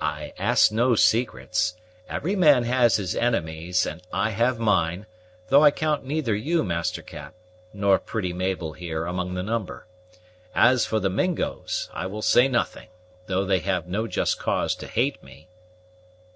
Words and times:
"I 0.00 0.32
ask 0.36 0.72
no 0.72 0.96
secrets. 0.96 1.76
Every 2.08 2.34
man 2.34 2.64
has 2.64 2.96
his 2.96 3.14
enemies, 3.14 3.86
and 3.86 4.02
I 4.12 4.30
have 4.30 4.58
mine, 4.58 5.06
though 5.48 5.62
I 5.62 5.70
count 5.70 6.04
neither 6.04 6.34
you, 6.34 6.64
Master 6.64 7.02
Cap, 7.02 7.34
nor 7.72 8.00
pretty 8.00 8.32
Mabel 8.32 8.72
here 8.72 9.06
among 9.06 9.34
the 9.34 9.44
number. 9.44 9.86
As 10.56 10.86
for 10.86 10.98
the 10.98 11.08
Mingos, 11.08 11.88
I 11.94 12.06
will 12.06 12.20
say 12.20 12.48
nothing, 12.48 12.88
though 13.26 13.44
they 13.44 13.60
have 13.60 13.86
no 13.86 14.08
just 14.08 14.40
cause 14.40 14.74
to 14.74 14.88
hate 14.88 15.22
me." 15.22 15.46